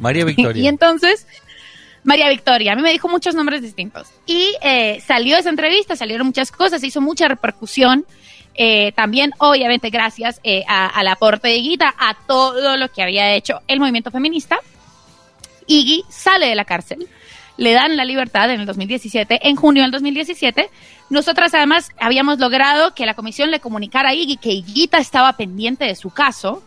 María 0.00 0.24
Victoria. 0.24 0.62
Y 0.62 0.66
entonces, 0.66 1.26
María 2.04 2.28
Victoria, 2.28 2.72
a 2.72 2.76
mí 2.76 2.82
me 2.82 2.92
dijo 2.92 3.08
muchos 3.08 3.34
nombres 3.34 3.62
distintos. 3.62 4.08
Y 4.26 4.54
eh, 4.62 5.02
salió 5.06 5.36
esa 5.36 5.48
entrevista, 5.48 5.96
salieron 5.96 6.26
muchas 6.26 6.52
cosas, 6.52 6.80
se 6.80 6.86
hizo 6.86 7.00
mucha 7.00 7.28
repercusión. 7.28 8.04
Eh, 8.54 8.92
también, 8.92 9.32
obviamente, 9.38 9.90
gracias 9.90 10.40
eh, 10.44 10.64
al 10.68 11.08
aporte 11.08 11.48
de 11.48 11.56
Guita, 11.56 11.94
a 11.98 12.14
todo 12.26 12.76
lo 12.76 12.90
que 12.92 13.02
había 13.02 13.34
hecho 13.34 13.60
el 13.66 13.80
movimiento 13.80 14.10
feminista. 14.10 14.58
Iggy 15.66 16.04
sale 16.08 16.46
de 16.46 16.54
la 16.54 16.64
cárcel, 16.64 17.08
le 17.56 17.72
dan 17.72 17.96
la 17.96 18.04
libertad 18.04 18.50
en 18.50 18.60
el 18.60 18.66
2017, 18.66 19.48
en 19.48 19.56
junio 19.56 19.82
del 19.82 19.92
2017. 19.92 20.70
Nosotras 21.10 21.54
además 21.54 21.90
habíamos 22.00 22.38
logrado 22.38 22.94
que 22.94 23.06
la 23.06 23.14
comisión 23.14 23.50
le 23.50 23.60
comunicara 23.60 24.10
a 24.10 24.14
Iggy 24.14 24.36
que 24.36 24.52
Higuita 24.52 24.98
estaba 24.98 25.34
pendiente 25.34 25.84
de 25.84 25.94
su 25.94 26.10
caso. 26.10 26.62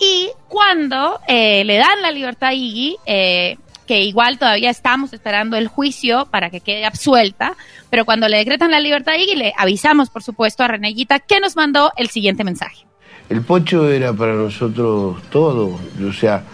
Y 0.00 0.30
cuando 0.48 1.20
eh, 1.28 1.64
le 1.64 1.76
dan 1.76 2.02
la 2.02 2.10
libertad 2.10 2.48
a 2.48 2.54
Iggy, 2.54 2.96
eh, 3.06 3.56
que 3.86 4.02
igual 4.02 4.38
todavía 4.38 4.70
estamos 4.70 5.12
esperando 5.12 5.56
el 5.56 5.68
juicio 5.68 6.26
para 6.26 6.50
que 6.50 6.60
quede 6.60 6.84
absuelta, 6.84 7.56
pero 7.90 8.04
cuando 8.04 8.28
le 8.28 8.38
decretan 8.38 8.70
la 8.70 8.80
libertad 8.80 9.14
a 9.14 9.18
Iggy, 9.18 9.36
le 9.36 9.52
avisamos, 9.56 10.10
por 10.10 10.22
supuesto, 10.22 10.64
a 10.64 10.68
Reneguita 10.68 11.20
que 11.20 11.38
nos 11.38 11.54
mandó 11.54 11.92
el 11.96 12.08
siguiente 12.08 12.42
mensaje. 12.42 12.86
El 13.28 13.42
pocho 13.42 13.88
era 13.88 14.12
para 14.12 14.34
nosotros 14.34 15.22
todo, 15.30 15.78
o 16.06 16.12
sea, 16.12 16.44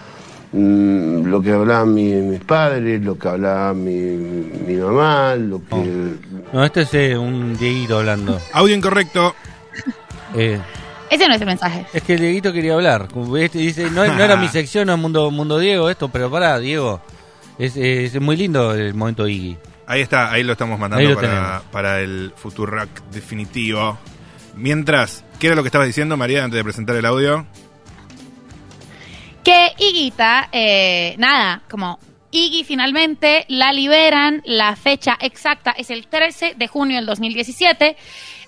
mm, 0.53 1.25
lo 1.27 1.41
que 1.43 1.53
hablaban 1.53 1.95
mi- 1.95 2.13
mis 2.15 2.41
padres, 2.41 3.01
lo 3.03 3.19
que 3.19 3.29
hablaba 3.29 3.73
mi, 3.75 3.93
mi 3.93 4.75
mamá, 4.77 5.35
lo 5.37 5.61
que... 5.65 6.15
No, 6.53 6.65
este 6.65 6.83
es 6.83 6.95
eh, 6.95 7.17
un 7.19 7.57
Dieguito 7.57 7.99
hablando. 7.99 8.41
Audio 8.53 8.75
incorrecto. 8.77 9.35
Eh, 10.35 10.61
Ese 11.11 11.27
no 11.29 11.35
es 11.35 11.41
el 11.41 11.47
mensaje. 11.47 11.87
es 11.93 12.03
que 12.03 12.15
el 12.15 12.21
Dieguito 12.21 12.53
quería 12.53 12.75
hablar. 12.75 13.09
Este 13.39 13.59
dice, 13.59 13.91
no, 13.91 14.05
no 14.07 14.23
era 14.23 14.37
mi 14.37 14.49
sección, 14.59 14.87
no 14.87 14.95
es 14.95 14.99
Mundo, 15.01 15.31
Mundo 15.31 15.59
Diego 15.59 15.91
esto, 15.91 16.09
pero 16.09 16.31
pará, 16.31 16.59
Diego. 16.59 17.01
Es, 17.59 17.77
es 17.77 18.19
muy 18.21 18.37
lindo 18.37 18.73
el 18.75 18.95
momento 18.95 19.29
Iggy. 19.29 19.57
Ahí 19.87 20.01
está, 20.03 20.31
ahí 20.31 20.43
lo 20.45 20.53
estamos 20.53 20.79
mandando 20.79 21.09
lo 21.11 21.17
para, 21.17 21.63
para 21.73 22.01
el 22.01 22.33
Futurac 22.37 22.89
definitivo. 23.13 23.99
Mientras, 24.57 25.25
¿qué 25.39 25.49
era 25.49 25.57
lo 25.57 25.63
que 25.63 25.69
estabas 25.69 25.87
diciendo, 25.89 26.17
María, 26.17 26.45
antes 26.45 26.57
de 26.57 26.65
presentar 26.65 26.95
el 26.97 27.05
audio? 27.05 27.45
Eh, 30.53 31.15
nada, 31.19 31.63
como 31.71 31.99
Iggy 32.31 32.65
finalmente 32.65 33.45
la 33.49 33.73
liberan, 33.73 34.43
la 34.45 34.77
fecha 34.77 35.17
exacta 35.21 35.73
es 35.73 35.91
el 35.91 36.07
13 36.07 36.55
de 36.57 36.69
junio 36.69 36.97
del 36.97 37.07
2017. 37.07 37.97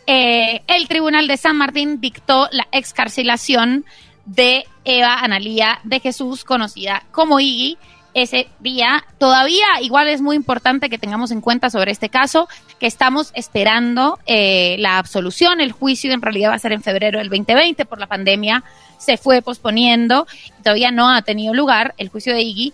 Eh, 0.06 0.62
el 0.66 0.88
Tribunal 0.88 1.26
de 1.26 1.36
San 1.36 1.56
Martín 1.56 2.00
dictó 2.00 2.48
la 2.52 2.66
excarcelación 2.72 3.84
de 4.24 4.64
Eva 4.84 5.14
Analía 5.14 5.80
de 5.84 6.00
Jesús, 6.00 6.44
conocida 6.44 7.04
como 7.10 7.40
Iggy. 7.40 7.78
Ese 8.14 8.48
día, 8.60 9.04
todavía 9.18 9.66
igual 9.80 10.08
es 10.08 10.20
muy 10.20 10.36
importante 10.36 10.90
que 10.90 10.98
tengamos 10.98 11.30
en 11.30 11.40
cuenta 11.40 11.70
sobre 11.70 11.92
este 11.92 12.10
caso, 12.10 12.46
que 12.78 12.86
estamos 12.86 13.32
esperando 13.34 14.18
eh, 14.26 14.76
la 14.78 14.98
absolución, 14.98 15.62
el 15.62 15.72
juicio 15.72 16.12
en 16.12 16.20
realidad 16.20 16.50
va 16.50 16.54
a 16.54 16.58
ser 16.58 16.72
en 16.72 16.82
febrero 16.82 17.18
del 17.18 17.30
2020 17.30 17.86
por 17.86 17.98
la 17.98 18.06
pandemia, 18.06 18.64
se 18.98 19.16
fue 19.16 19.40
posponiendo, 19.40 20.26
todavía 20.62 20.90
no 20.90 21.08
ha 21.08 21.22
tenido 21.22 21.54
lugar 21.54 21.94
el 21.96 22.10
juicio 22.10 22.34
de 22.34 22.42
Iggy, 22.42 22.72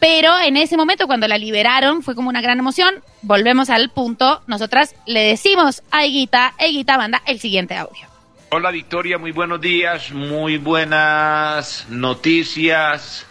Pero 0.00 0.38
en 0.38 0.56
ese 0.56 0.76
momento, 0.76 1.06
cuando 1.06 1.26
la 1.26 1.38
liberaron, 1.38 2.02
fue 2.02 2.14
como 2.14 2.28
una 2.28 2.40
gran 2.40 2.58
emoción. 2.60 3.02
Volvemos 3.22 3.68
al 3.68 3.90
punto. 3.90 4.42
Nosotras 4.46 4.94
le 5.06 5.20
decimos 5.20 5.82
a 5.90 6.06
Higuita, 6.06 6.54
Higuita 6.60 6.96
manda 6.96 7.20
el 7.26 7.40
siguiente 7.40 7.76
audio. 7.76 8.06
Hola 8.50 8.70
Victoria, 8.70 9.18
muy 9.18 9.32
buenos 9.32 9.60
días, 9.60 10.10
muy 10.10 10.56
buenas 10.56 11.84
noticias. 11.90 13.26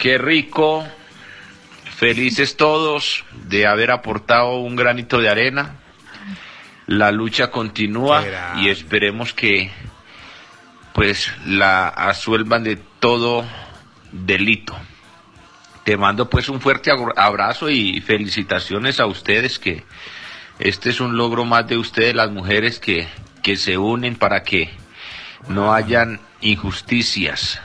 Qué 0.00 0.16
rico. 0.18 0.84
Felices 1.96 2.56
todos 2.56 3.24
de 3.46 3.66
haber 3.66 3.90
aportado 3.90 4.56
un 4.60 4.74
granito 4.74 5.20
de 5.20 5.28
arena. 5.28 5.76
La 6.86 7.12
lucha 7.12 7.50
continúa 7.50 8.22
y 8.58 8.68
esperemos 8.70 9.34
que 9.34 9.70
pues 10.94 11.30
la 11.46 11.88
asuelvan 11.88 12.64
de 12.64 12.76
todo 12.98 13.44
delito. 14.10 14.74
Te 15.84 15.96
mando 15.96 16.28
pues 16.30 16.48
un 16.48 16.60
fuerte 16.60 16.90
abra- 16.90 17.12
abrazo 17.16 17.68
y 17.70 18.00
felicitaciones 18.00 18.98
a 18.98 19.06
ustedes 19.06 19.58
que 19.58 19.84
este 20.58 20.90
es 20.90 21.00
un 21.00 21.16
logro 21.16 21.44
más 21.44 21.66
de 21.68 21.76
ustedes 21.76 22.14
las 22.14 22.30
mujeres 22.30 22.80
que, 22.80 23.06
que 23.42 23.56
se 23.56 23.76
unen 23.78 24.16
para 24.16 24.42
que 24.42 24.70
no 25.48 25.72
hayan 25.72 26.20
injusticias. 26.40 27.60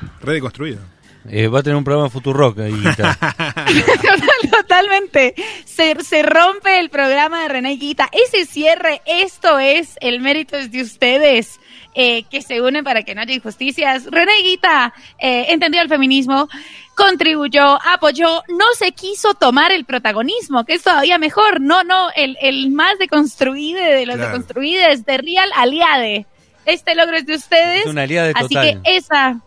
Eh, 1.29 1.47
va 1.47 1.59
a 1.59 1.63
tener 1.63 1.75
un 1.77 1.83
programa 1.83 2.09
Futurock 2.09 2.59
ahí. 2.59 2.73
Totalmente. 4.51 5.33
Se, 5.65 5.95
se 6.03 6.23
rompe 6.23 6.79
el 6.79 6.89
programa 6.89 7.41
de 7.43 7.47
René 7.49 7.75
Guita. 7.77 8.09
Ese 8.11 8.45
cierre, 8.45 9.01
esto 9.05 9.59
es, 9.59 9.95
el 10.01 10.19
mérito 10.21 10.57
de 10.57 10.81
ustedes. 10.81 11.59
eh, 11.97 12.23
que 12.29 12.41
se 12.41 12.61
unen 12.61 12.83
para 12.83 13.03
que 13.03 13.15
no 13.15 13.21
haya 13.21 13.33
injusticias. 13.33 14.05
René 14.11 14.33
Guita 14.43 14.93
eh, 15.17 15.45
entendió 15.49 15.81
el 15.81 15.87
feminismo, 15.87 16.49
contribuyó, 16.93 17.79
apoyó, 17.87 18.43
no 18.49 18.65
se 18.77 18.91
quiso 18.91 19.33
tomar 19.33 19.71
el 19.71 19.85
protagonismo, 19.85 20.65
que 20.65 20.73
es 20.73 20.83
todavía 20.83 21.17
mejor. 21.17 21.61
No, 21.61 21.83
no, 21.85 22.09
el, 22.15 22.37
el 22.41 22.69
más 22.71 22.97
deconstruido 22.99 23.81
de 23.81 24.05
los 24.05 24.15
Claro. 24.17 24.31
deconstruidos, 24.31 25.05
de 25.05 25.17
Real 25.17 25.49
Aliade. 25.55 26.25
Este 26.65 26.95
logro 26.95 27.15
es 27.15 27.25
de 27.25 27.35
ustedes. 27.35 27.81
Es 27.81 27.85
una 27.87 28.03
aliade 28.03 28.33
Así 28.35 28.55
total. 28.55 28.81
que 28.83 28.95
esa, 28.97 29.39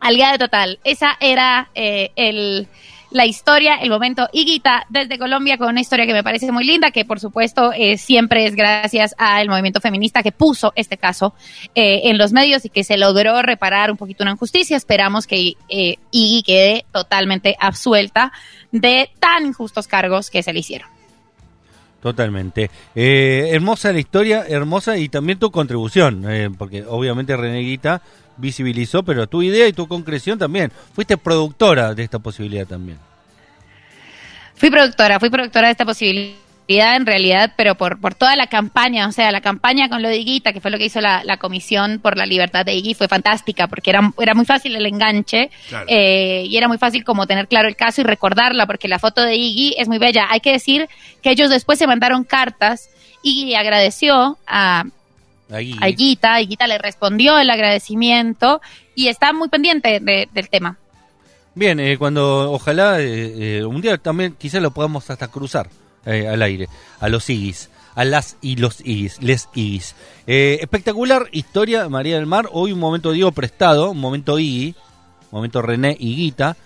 aliada 0.00 0.38
total, 0.38 0.78
esa 0.84 1.16
era 1.20 1.68
eh, 1.74 2.10
el, 2.16 2.68
la 3.14 3.26
historia, 3.26 3.76
el 3.76 3.90
momento. 3.90 4.28
Higuita 4.32 4.86
desde 4.88 5.18
Colombia 5.18 5.56
con 5.56 5.68
una 5.68 5.80
historia 5.80 6.04
que 6.04 6.12
me 6.12 6.24
parece 6.24 6.50
muy 6.50 6.64
linda, 6.64 6.90
que 6.90 7.04
por 7.04 7.20
supuesto 7.20 7.72
eh, 7.72 7.96
siempre 7.96 8.44
es 8.44 8.56
gracias 8.56 9.14
al 9.16 9.48
movimiento 9.48 9.80
feminista 9.80 10.22
que 10.22 10.32
puso 10.32 10.72
este 10.74 10.98
caso 10.98 11.32
eh, 11.76 12.02
en 12.04 12.18
los 12.18 12.32
medios 12.32 12.64
y 12.64 12.70
que 12.70 12.82
se 12.82 12.98
logró 12.98 13.40
reparar 13.40 13.92
un 13.92 13.96
poquito 13.96 14.24
una 14.24 14.32
injusticia. 14.32 14.76
Esperamos 14.76 15.28
que 15.28 15.54
eh, 15.68 15.96
quede 16.44 16.84
totalmente 16.92 17.56
absuelta 17.60 18.32
de 18.72 19.08
tan 19.20 19.46
injustos 19.46 19.86
cargos 19.86 20.28
que 20.28 20.42
se 20.42 20.52
le 20.52 20.58
hicieron. 20.58 20.93
Totalmente. 22.04 22.70
Eh, 22.94 23.48
hermosa 23.52 23.90
la 23.90 23.98
historia, 23.98 24.44
hermosa 24.46 24.98
y 24.98 25.08
también 25.08 25.38
tu 25.38 25.50
contribución, 25.50 26.30
eh, 26.30 26.50
porque 26.58 26.84
obviamente 26.86 27.34
Reneguita 27.34 28.02
visibilizó, 28.36 29.02
pero 29.02 29.26
tu 29.26 29.40
idea 29.40 29.66
y 29.66 29.72
tu 29.72 29.88
concreción 29.88 30.38
también. 30.38 30.70
Fuiste 30.92 31.16
productora 31.16 31.94
de 31.94 32.02
esta 32.02 32.18
posibilidad 32.18 32.66
también. 32.66 32.98
Fui 34.54 34.68
productora, 34.68 35.18
fui 35.18 35.30
productora 35.30 35.68
de 35.68 35.72
esta 35.72 35.86
posibilidad 35.86 36.43
en 36.66 37.04
realidad, 37.04 37.52
pero 37.56 37.74
por, 37.74 38.00
por 38.00 38.14
toda 38.14 38.36
la 38.36 38.46
campaña, 38.46 39.06
o 39.06 39.12
sea, 39.12 39.30
la 39.32 39.42
campaña 39.42 39.88
con 39.90 40.00
lo 40.02 40.08
de 40.08 40.16
Higuita, 40.16 40.52
que 40.54 40.60
fue 40.62 40.70
lo 40.70 40.78
que 40.78 40.86
hizo 40.86 41.00
la, 41.02 41.22
la 41.24 41.36
Comisión 41.36 41.98
por 42.00 42.16
la 42.16 42.24
Libertad 42.24 42.64
de 42.64 42.74
Iggy, 42.74 42.94
fue 42.94 43.06
fantástica, 43.06 43.66
porque 43.66 43.90
era, 43.90 44.12
era 44.18 44.34
muy 44.34 44.46
fácil 44.46 44.74
el 44.74 44.86
enganche 44.86 45.50
Claro. 45.68 45.84
eh, 45.88 46.44
y 46.46 46.56
era 46.56 46.66
muy 46.68 46.78
fácil 46.78 47.04
como 47.04 47.26
tener 47.26 47.48
claro 47.48 47.68
el 47.68 47.76
caso 47.76 48.00
y 48.00 48.04
recordarla, 48.04 48.66
porque 48.66 48.88
la 48.88 48.98
foto 48.98 49.20
de 49.22 49.36
Iggy 49.36 49.74
es 49.78 49.88
muy 49.88 49.98
bella. 49.98 50.26
Hay 50.30 50.40
que 50.40 50.52
decir 50.52 50.88
que 51.22 51.30
ellos 51.30 51.50
después 51.50 51.78
se 51.78 51.86
mandaron 51.86 52.24
cartas, 52.24 52.88
Iggy 53.22 53.54
agradeció 53.54 54.38
a, 54.46 54.84
a 55.50 55.60
Higuita, 55.90 56.40
Higuita 56.40 56.66
le 56.66 56.78
respondió 56.78 57.38
el 57.38 57.50
agradecimiento 57.50 58.62
y 58.94 59.08
está 59.08 59.32
muy 59.34 59.48
pendiente 59.50 60.00
de- 60.00 60.28
del 60.32 60.48
tema. 60.48 60.78
Bien, 61.54 61.78
eh, 61.78 61.98
cuando 61.98 62.50
ojalá 62.52 63.00
eh, 63.00 63.58
eh, 63.58 63.64
un 63.64 63.80
día 63.80 63.98
también 63.98 64.34
quizás 64.38 64.60
lo 64.62 64.70
podamos 64.72 65.08
hasta 65.10 65.28
cruzar 65.28 65.68
eh, 66.06 66.28
al 66.28 66.42
aire, 66.42 66.68
a 67.00 67.08
los 67.08 67.28
Igis, 67.30 67.70
a 67.94 68.04
las 68.04 68.36
y 68.40 68.56
los 68.56 68.80
Igis, 68.80 69.22
les 69.22 69.48
Igis. 69.54 69.94
Eh, 70.26 70.58
espectacular 70.60 71.28
historia, 71.32 71.88
María 71.88 72.16
del 72.16 72.26
Mar. 72.26 72.48
Hoy 72.52 72.72
un 72.72 72.80
momento 72.80 73.12
Diego 73.12 73.32
prestado, 73.32 73.90
un 73.90 74.00
momento 74.00 74.38
Iggy, 74.38 74.74
un 75.30 75.38
momento 75.38 75.62
René 75.62 75.96
Higuita. 75.98 76.56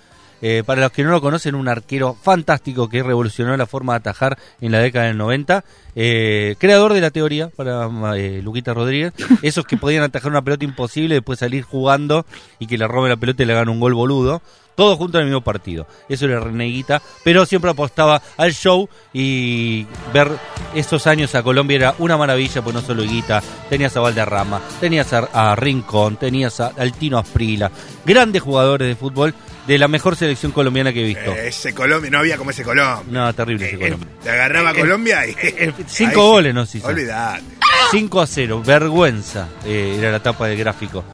Eh, 0.40 0.62
para 0.64 0.82
los 0.82 0.92
que 0.92 1.02
no 1.02 1.10
lo 1.10 1.20
conocen, 1.20 1.54
un 1.54 1.68
arquero 1.68 2.16
fantástico 2.20 2.88
que 2.88 3.02
revolucionó 3.02 3.56
la 3.56 3.66
forma 3.66 3.94
de 3.94 3.98
atajar 3.98 4.38
en 4.60 4.72
la 4.72 4.78
década 4.78 5.06
del 5.06 5.16
90. 5.16 5.64
Eh, 5.96 6.54
creador 6.58 6.92
de 6.92 7.00
la 7.00 7.10
teoría 7.10 7.48
para 7.48 7.88
eh, 8.16 8.40
Luquita 8.42 8.74
Rodríguez. 8.74 9.12
Esos 9.42 9.64
que 9.64 9.76
podían 9.76 10.04
atajar 10.04 10.30
una 10.30 10.42
pelota 10.42 10.64
imposible, 10.64 11.16
después 11.16 11.40
salir 11.40 11.64
jugando 11.64 12.24
y 12.58 12.66
que 12.66 12.78
le 12.78 12.86
roben 12.86 13.10
la 13.10 13.16
pelota 13.16 13.42
y 13.42 13.46
le 13.46 13.52
hagan 13.52 13.68
un 13.68 13.80
gol 13.80 13.94
boludo. 13.94 14.42
Todos 14.78 14.96
juntos 14.96 15.18
en 15.18 15.22
el 15.22 15.32
mismo 15.32 15.40
partido. 15.42 15.88
Eso 16.08 16.26
era 16.26 16.38
Reneguita. 16.38 17.02
Pero 17.24 17.44
siempre 17.44 17.72
apostaba 17.72 18.22
al 18.36 18.52
show 18.54 18.88
y 19.12 19.84
ver 20.14 20.30
esos 20.72 21.04
años 21.08 21.34
a 21.34 21.42
Colombia 21.42 21.74
era 21.74 21.94
una 21.98 22.16
maravilla, 22.16 22.62
pues 22.62 22.74
no 22.76 22.80
solo 22.80 23.02
Higuita. 23.02 23.42
Tenías 23.68 23.96
a 23.96 24.00
Valderrama, 24.00 24.60
tenías 24.80 25.12
a, 25.12 25.18
a 25.32 25.56
Rincón, 25.56 26.16
tenías 26.16 26.60
a 26.60 26.68
Altino 26.78 27.18
Asprila. 27.18 27.72
Grandes 28.06 28.40
jugadores 28.40 28.86
de 28.86 28.94
fútbol 28.94 29.34
de 29.66 29.78
la 29.78 29.88
mejor 29.88 30.14
selección 30.14 30.52
colombiana 30.52 30.92
que 30.92 31.00
he 31.00 31.06
visto. 31.08 31.32
Eh, 31.32 31.48
ese 31.48 31.74
Colombia, 31.74 32.10
no 32.12 32.18
había 32.20 32.36
como 32.38 32.50
ese 32.50 32.62
Colombia. 32.62 33.02
No, 33.10 33.34
terrible 33.34 33.66
ese 33.66 33.74
Eh, 33.74 33.78
Colombia. 33.80 34.08
Te 34.22 34.30
agarraba 34.30 34.74
Colombia 34.74 35.26
y. 35.26 35.34
cinco 35.88 36.22
goles 36.30 36.54
nos 36.54 36.72
hizo. 36.72 36.86
Olvidate. 36.86 37.42
5 37.90 38.20
a 38.20 38.26
0, 38.26 38.62
vergüenza. 38.64 39.48
eh, 39.64 39.96
era 39.98 40.10
la 40.12 40.22
tapa 40.22 40.46
del 40.46 40.58
gráfico. 40.58 41.04